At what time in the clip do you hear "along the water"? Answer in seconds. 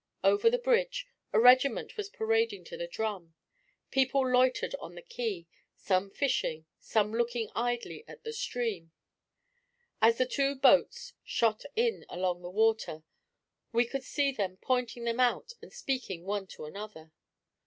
12.09-13.03